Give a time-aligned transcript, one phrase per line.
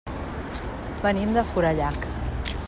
[1.03, 2.11] Venim de Forallac.